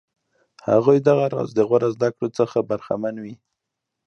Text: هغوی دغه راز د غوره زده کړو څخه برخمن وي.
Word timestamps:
هغوی 0.69 0.97
دغه 1.07 1.25
راز 1.33 1.49
د 1.55 1.59
غوره 1.69 1.89
زده 1.95 2.09
کړو 2.15 2.27
څخه 2.37 2.57
برخمن 2.69 3.15
وي. 3.23 3.35